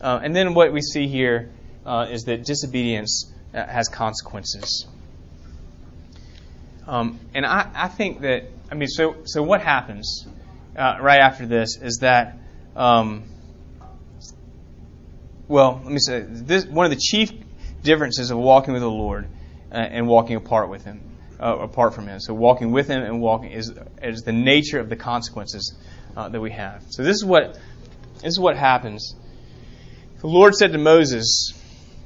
[0.00, 1.50] Uh, and then what we see here
[1.86, 4.86] uh, is that disobedience uh, has consequences.
[6.86, 10.26] Um, and I, I, think that I mean so so what happens
[10.76, 12.38] uh, right after this is that
[12.74, 13.24] um,
[15.46, 17.30] well let me say this one of the chief
[17.82, 19.28] differences of walking with the Lord
[19.70, 21.00] uh, and walking apart with Him
[21.40, 22.18] uh, apart from Him.
[22.18, 25.76] So walking with Him and walking is is the nature of the consequences
[26.14, 26.84] that we have.
[26.90, 27.58] So this is what
[28.22, 29.14] this is what happens
[30.22, 31.52] the Lord said to Moses,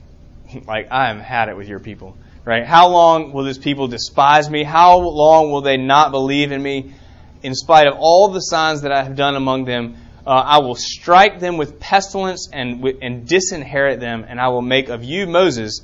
[0.67, 2.65] like, I have had it with your people, right?
[2.65, 4.63] How long will this people despise me?
[4.63, 6.95] How long will they not believe in me?
[7.43, 10.77] In spite of all the signs that I have done among them, uh, I will
[10.77, 15.83] strike them with pestilence and, and disinherit them, and I will make of you, Moses,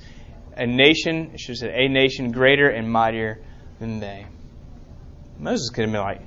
[0.57, 3.41] a nation, should say, a nation greater and mightier
[3.79, 4.27] than they.
[5.39, 6.21] Moses could have been like,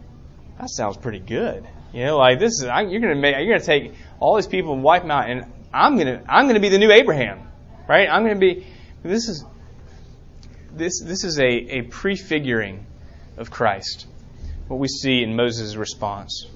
[0.60, 1.68] that sounds pretty good.
[1.94, 4.84] You know, like this is you're gonna make you're gonna take all these people and
[4.84, 7.48] wipe them out, and I'm gonna I'm gonna be the new Abraham,
[7.88, 8.10] right?
[8.10, 8.68] I'm gonna be
[9.02, 9.46] this is
[10.76, 12.86] this this is a, a prefiguring
[13.38, 14.08] of Christ.
[14.68, 16.48] What we see in Moses' response.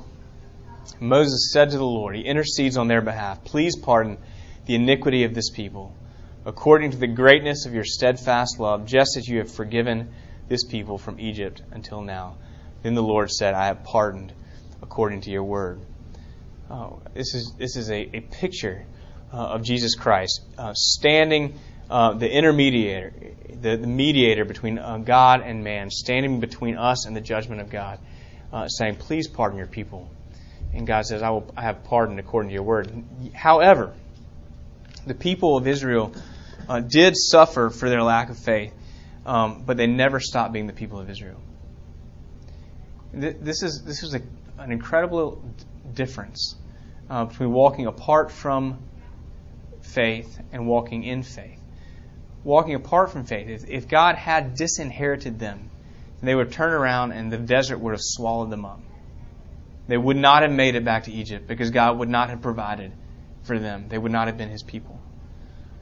[0.99, 4.17] Moses said to the Lord, he intercedes on their behalf, Please pardon
[4.65, 5.95] the iniquity of this people,
[6.45, 10.11] according to the greatness of your steadfast love, just as you have forgiven
[10.47, 12.37] this people from Egypt until now.
[12.81, 14.33] Then the Lord said, I have pardoned
[14.81, 15.79] according to your word.
[16.69, 18.85] Oh, this is this is a, a picture
[19.33, 25.41] uh, of Jesus Christ, uh, standing uh, the intermediator, the, the mediator between uh, God
[25.41, 27.99] and man, standing between us and the judgment of God,
[28.53, 30.09] uh, saying, Please pardon your people.
[30.73, 32.91] And God says, I, will, I have pardoned according to your word.
[33.33, 33.93] However,
[35.07, 36.13] the people of Israel
[36.67, 38.73] uh, did suffer for their lack of faith,
[39.25, 41.41] um, but they never stopped being the people of Israel.
[43.11, 44.21] This is, this is a,
[44.59, 45.43] an incredible
[45.93, 46.55] difference
[47.09, 48.77] uh, between walking apart from
[49.81, 51.58] faith and walking in faith.
[52.43, 55.69] Walking apart from faith, if, if God had disinherited them,
[56.21, 58.81] they would turn around and the desert would have swallowed them up.
[59.87, 62.91] They would not have made it back to Egypt because God would not have provided
[63.43, 63.85] for them.
[63.89, 64.99] They would not have been His people.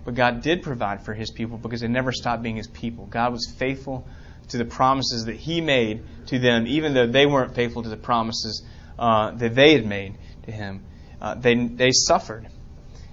[0.05, 3.05] But God did provide for His people because they never stopped being His people.
[3.05, 4.07] God was faithful
[4.49, 7.97] to the promises that He made to them, even though they weren't faithful to the
[7.97, 8.65] promises
[8.97, 10.85] uh, that they had made to Him.
[11.19, 12.47] Uh, they, they suffered.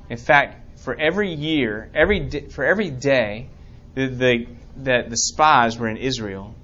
[0.08, 3.48] In fact, for every year, every di- for every day
[3.94, 6.54] that the, that the spies were in Israel,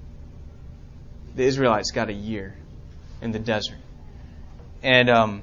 [1.35, 2.55] the Israelites got a year
[3.23, 3.79] in the desert.
[4.83, 5.43] And um,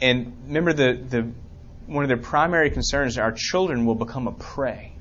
[0.00, 1.30] and remember the, the
[1.86, 4.92] one of their primary concerns our children will become a prey.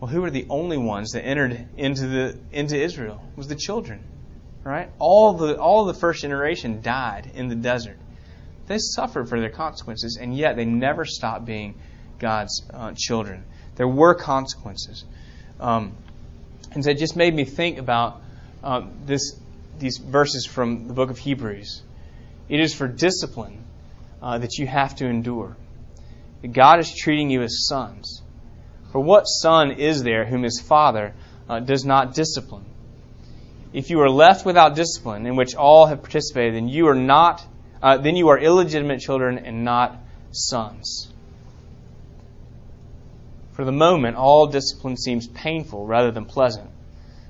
[0.00, 3.20] Well, who were the only ones that entered into the into Israel?
[3.32, 4.04] It was the children,
[4.64, 4.90] right?
[4.98, 7.98] All the all the first generation died in the desert.
[8.68, 11.74] They suffered for their consequences, and yet they never stopped being
[12.18, 13.44] God's uh, children.
[13.76, 15.04] There were consequences.
[15.58, 15.96] Um,
[16.72, 18.20] and so it just made me think about
[18.62, 19.38] uh, this,
[19.78, 21.82] these verses from the book of Hebrews.
[22.48, 23.64] It is for discipline
[24.22, 25.56] uh, that you have to endure.
[26.52, 28.22] God is treating you as sons.
[28.92, 31.14] For what son is there whom his father
[31.48, 32.64] uh, does not discipline?
[33.72, 37.44] If you are left without discipline, in which all have participated, then you are not,
[37.82, 39.98] uh, then you are illegitimate children and not
[40.32, 41.12] sons.
[43.52, 46.70] For the moment, all discipline seems painful rather than pleasant,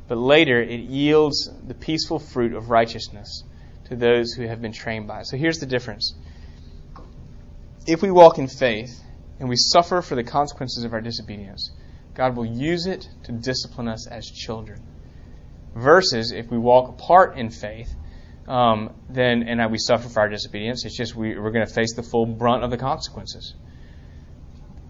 [0.08, 3.44] but later it yields the peaceful fruit of righteousness
[3.88, 5.26] to those who have been trained by it.
[5.26, 6.14] So here's the difference.
[7.86, 9.02] If we walk in faith
[9.40, 11.70] and we suffer for the consequences of our disobedience,
[12.12, 14.82] God will use it to discipline us as children.
[15.74, 17.94] Versus if we walk apart in faith,
[18.48, 21.94] um, then and we suffer for our disobedience, it's just we, we're going to face
[21.94, 23.54] the full brunt of the consequences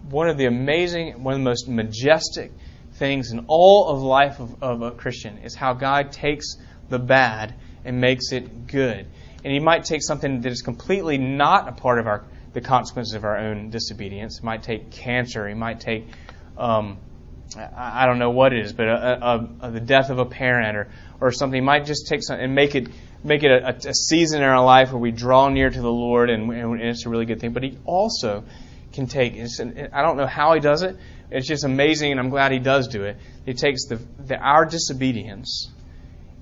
[0.09, 2.51] one of the amazing, one of the most majestic
[2.93, 6.57] things in all of life of, of a Christian is how God takes
[6.89, 9.07] the bad and makes it good.
[9.43, 13.13] And He might take something that is completely not a part of our the consequences
[13.13, 14.39] of our own disobedience.
[14.39, 15.47] He might take cancer.
[15.47, 16.07] He might take
[16.57, 16.97] um,
[17.55, 20.75] I, don't know what it is, but a, a, a, the death of a parent
[20.75, 20.89] or
[21.21, 21.61] or something.
[21.61, 22.87] He might just take something and make it
[23.23, 26.29] make it a, a season in our life where we draw near to the Lord,
[26.29, 27.53] and, and it's a really good thing.
[27.53, 28.43] But He also
[28.93, 29.33] can take.
[29.93, 30.97] I don't know how he does it.
[31.31, 33.17] It's just amazing, and I'm glad he does do it.
[33.45, 35.69] He takes the, the our disobedience,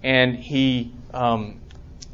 [0.04, 1.60] and he um,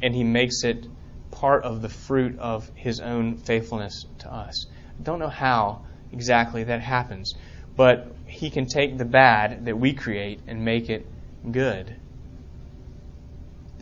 [0.02, 0.86] and he makes it
[1.30, 4.66] part of the fruit of his own faithfulness to us.
[4.98, 7.34] I don't know how exactly that happens,
[7.76, 11.06] but he can take the bad that we create and make it
[11.50, 11.94] good.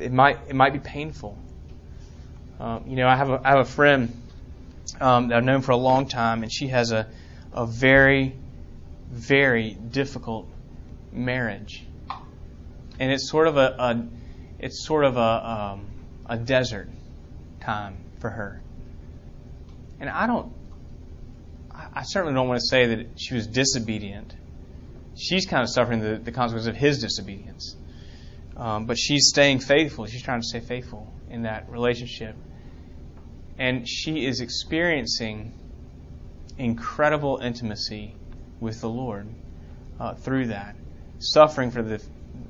[0.02, 1.38] It might it might be painful.
[2.58, 4.22] Um, you know, I have a, I have a friend
[5.00, 7.08] um, that I've known for a long time, and she has a,
[7.52, 8.34] a very,
[9.10, 10.48] very difficult
[11.12, 11.84] marriage.
[12.98, 14.08] And it's sort of a, a
[14.58, 15.86] it's sort of a, um,
[16.26, 16.88] a desert
[17.60, 18.62] time for her.
[19.98, 20.52] And I don't,
[21.72, 24.34] I certainly don't want to say that she was disobedient.
[25.16, 27.76] She's kind of suffering the, the consequences of his disobedience.
[28.56, 30.06] Um, but she's staying faithful.
[30.06, 32.36] She's trying to stay faithful in that relationship
[33.58, 35.52] and she is experiencing
[36.58, 38.14] incredible intimacy
[38.60, 39.28] with the Lord
[40.00, 40.76] uh, through that,
[41.18, 42.02] suffering for the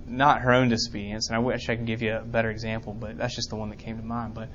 [0.06, 1.28] not her own disobedience.
[1.28, 3.70] And I wish I could give you a better example, but that's just the one
[3.70, 4.34] that came to mind.
[4.34, 4.48] But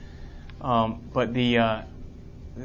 [0.61, 1.81] um, but the uh,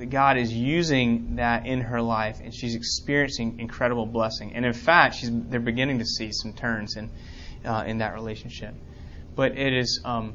[0.09, 4.55] God is using that in her life, and she's experiencing incredible blessing.
[4.55, 7.11] And in fact, she's they're beginning to see some turns in
[7.65, 8.75] uh, in that relationship.
[9.35, 10.35] But it is um,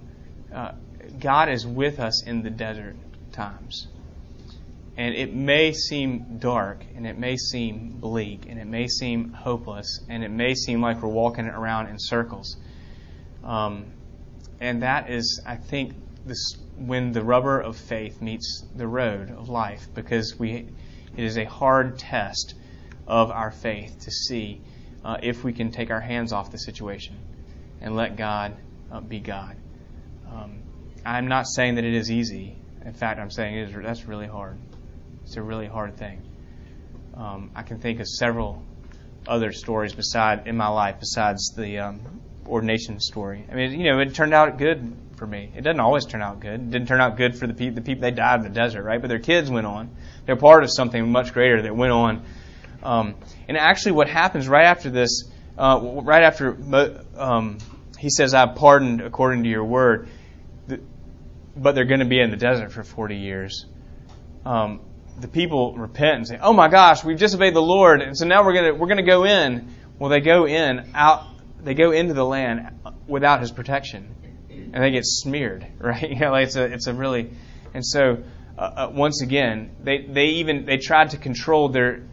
[0.53, 0.71] uh,
[1.19, 2.95] God is with us in the desert
[3.31, 3.87] times.
[4.97, 9.99] And it may seem dark, and it may seem bleak, and it may seem hopeless,
[10.09, 12.57] and it may seem like we're walking around in circles.
[13.43, 13.85] Um,
[14.59, 15.93] and that is, I think,
[16.25, 20.67] this, when the rubber of faith meets the road of life, because we,
[21.15, 22.55] it is a hard test
[23.05, 24.61] of our faith to see
[25.03, 27.15] uh, if we can take our hands off the situation
[27.81, 28.55] and let God
[28.91, 29.55] uh, be God.
[30.29, 30.61] Um,
[31.05, 32.55] I'm not saying that it is easy.
[32.85, 34.57] In fact, I'm saying it is, that's really hard.
[35.23, 36.21] It's a really hard thing.
[37.15, 38.63] Um, I can think of several
[39.27, 43.45] other stories beside in my life besides the um, ordination story.
[43.51, 45.51] I mean, you know, it turned out good for me.
[45.55, 46.53] It doesn't always turn out good.
[46.53, 47.75] It didn't turn out good for the people.
[47.75, 49.01] The people they died in the desert, right?
[49.01, 49.89] But their kids went on.
[50.25, 52.23] They're part of something much greater that went on.
[52.83, 53.15] Um,
[53.47, 55.23] and actually, what happens right after this,
[55.57, 56.55] uh, right after
[57.15, 57.57] um,
[57.97, 60.09] he says, "I've pardoned according to your word,"
[61.55, 63.65] but they're going to be in the desert for 40 years.
[64.45, 64.81] Um,
[65.19, 68.45] the people repent and say, "Oh my gosh, we've disobeyed the Lord, and so now
[68.45, 71.25] we're going to we're going to go in." Well, they go in out
[71.63, 74.15] they go into the land without His protection,
[74.49, 76.09] and they get smeared, right?
[76.09, 77.31] You know, like it's a it's a really,
[77.73, 78.23] and so
[78.57, 82.03] uh, uh, once again, they they even they tried to control their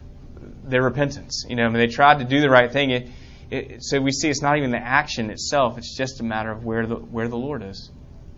[0.69, 1.45] their repentance.
[1.47, 2.91] You know, I mean, they tried to do the right thing.
[2.91, 3.09] It,
[3.51, 6.65] it, so we see it's not even the action itself; it's just a matter of
[6.65, 7.89] where the where the Lord is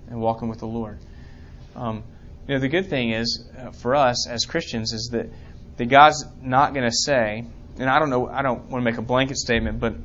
[0.10, 1.00] and walking with the Lord.
[1.76, 2.04] Um,
[2.48, 5.28] you know, the good thing is uh, for us as Christians is that
[5.78, 7.46] that God's not going to say,
[7.78, 9.96] and I don't know, I don't want to make a blanket statement, but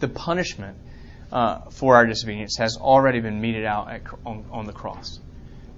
[0.00, 0.78] the punishment
[1.32, 5.18] uh, for our disobedience has already been meted out at, on, on, the cross.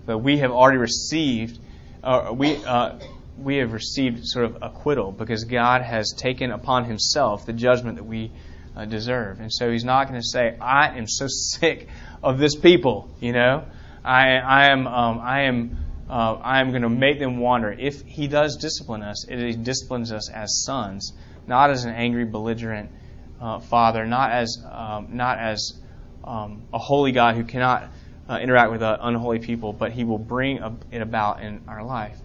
[0.04, 1.58] But we have already received,
[2.02, 2.98] uh, we uh,
[3.36, 8.04] we have received sort of acquittal because God has taken upon Himself the judgment that
[8.04, 8.30] we
[8.76, 11.88] uh, deserve, and so He's not going to say, "I am so sick
[12.22, 13.08] of this people.
[13.20, 13.64] You know,
[14.04, 15.76] I, I am um, I am
[16.08, 17.72] uh, I am going to make them wander.
[17.72, 21.12] If He does discipline us, it, disciplines us as sons,
[21.46, 22.90] not as an angry, belligerent
[23.40, 25.72] uh, Father, not as um, not as
[26.22, 27.90] um, a holy God who cannot
[28.28, 30.60] uh, interact with uh, unholy people, but He will bring
[30.92, 32.18] it about in our life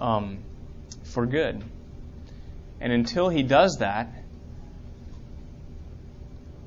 [0.00, 0.38] um,
[1.04, 1.62] for good.
[2.80, 4.08] And until He does that,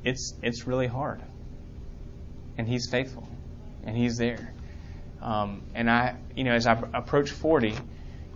[0.05, 1.21] it's it's really hard.
[2.57, 3.27] And He's faithful,
[3.83, 4.53] and He's there.
[5.21, 7.75] Um, and I, you know, as I approach 40,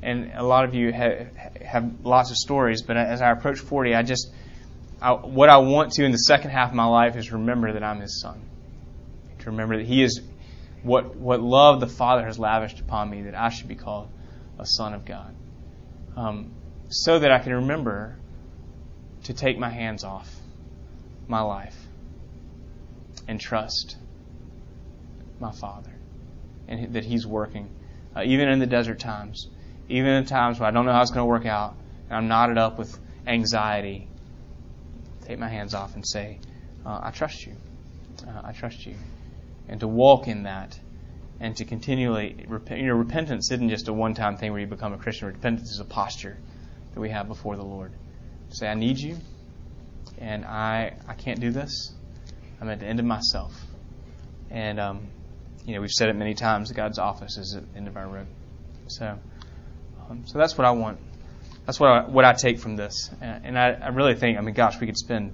[0.02, 3.94] and a lot of you have, have lots of stories, but as I approach 40,
[3.94, 4.32] I just,
[5.02, 7.84] I, what I want to in the second half of my life is remember that
[7.84, 8.42] I'm His son.
[9.40, 10.22] To remember that He is
[10.82, 14.08] what what love the Father has lavished upon me, that I should be called
[14.60, 15.36] a son of God,
[16.16, 16.52] um,
[16.90, 18.18] so that I can remember
[19.24, 20.34] to take my hands off
[21.28, 21.78] my life
[23.28, 23.98] and trust
[25.40, 25.92] my Father
[26.68, 27.70] and that He's working,
[28.16, 29.48] uh, even in the desert times,
[29.90, 31.76] even in times when I don't know how it's going to work out,
[32.10, 34.08] and I'm knotted up with anxiety.
[35.26, 36.40] Take my hands off and say,
[36.86, 37.54] uh, I trust you.
[38.26, 38.96] Uh, I trust you.
[39.68, 40.80] And to walk in that
[41.40, 44.94] and to continually, you know, repentance isn't just a one time thing where you become
[44.94, 45.28] a Christian.
[45.28, 46.38] Repentance is a posture
[46.94, 47.92] that we have before the Lord.
[48.50, 49.18] Say, I need you,
[50.18, 51.94] and I, I can't do this.
[52.60, 53.54] I'm at the end of myself.
[54.50, 55.08] And um,
[55.66, 56.72] you know, we've said it many times.
[56.72, 58.28] God's office is at the end of our road.
[58.88, 59.20] So,
[60.10, 60.98] um, so that's what I want.
[61.66, 63.10] That's what I, what I take from this.
[63.20, 65.34] And, and I, I really think, I mean, gosh, we could spend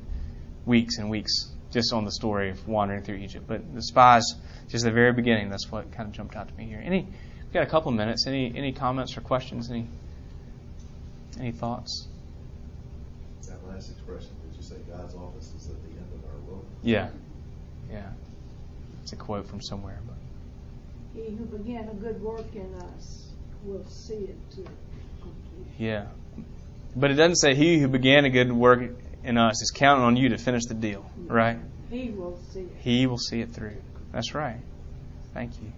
[0.66, 3.46] weeks and weeks just on the story of wandering through Egypt.
[3.48, 4.34] But the spies,
[4.70, 6.82] just the very beginning, that's what kind of jumped out to me here.
[6.84, 8.26] Any, we got a couple of minutes.
[8.28, 9.70] Any any comments or questions?
[9.70, 9.88] Any
[11.40, 12.08] any thoughts?
[13.48, 16.66] That last expression, did you say God's office is at the end of our road?
[16.82, 17.10] Yeah,
[17.92, 18.10] yeah.
[19.02, 20.16] It's a quote from somewhere, but.
[21.14, 23.28] He who began a good work in us
[23.64, 24.64] will see it to
[25.22, 25.74] completion.
[25.78, 26.08] Yeah.
[26.96, 28.82] But it doesn't say he who began a good work
[29.24, 31.60] in us is counting on you to finish the deal, right?
[31.90, 32.76] He will see it.
[32.80, 33.78] He will see it through.
[34.14, 34.60] That's right.
[35.34, 35.74] Thank you.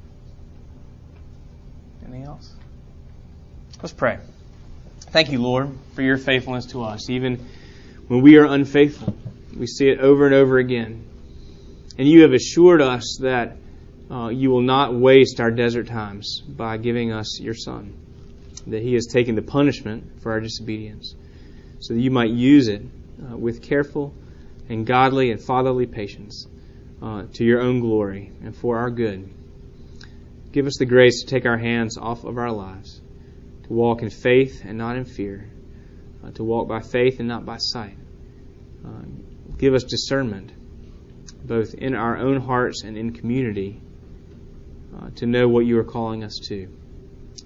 [2.03, 2.53] Anything else?
[3.81, 4.19] Let's pray.
[4.99, 7.09] Thank you, Lord, for your faithfulness to us.
[7.09, 7.47] Even
[8.07, 9.15] when we are unfaithful,
[9.55, 11.05] we see it over and over again.
[11.97, 13.55] And you have assured us that
[14.11, 17.95] uh, you will not waste our desert times by giving us your Son.
[18.67, 21.15] That He has taken the punishment for our disobedience,
[21.79, 22.81] so that you might use it
[23.23, 24.13] uh, with careful
[24.67, 26.47] and godly and fatherly patience
[27.05, 29.29] uh, to your own glory and for our good.
[30.51, 32.99] Give us the grace to take our hands off of our lives,
[33.63, 35.47] to walk in faith and not in fear,
[36.23, 37.97] uh, to walk by faith and not by sight.
[38.83, 39.03] Uh,
[39.57, 40.51] give us discernment,
[41.43, 43.79] both in our own hearts and in community
[44.97, 46.67] uh, to know what you are calling us to.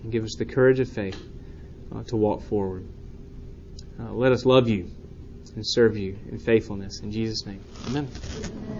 [0.03, 1.21] And give us the courage of faith
[1.93, 2.87] uh, to walk forward.
[3.99, 4.89] Uh, let us love you
[5.55, 7.01] and serve you in faithfulness.
[7.01, 8.79] In Jesus' name, amen.